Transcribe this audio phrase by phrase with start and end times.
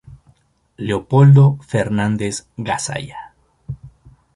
[0.77, 3.35] Leopoldo Fernández Gasalla.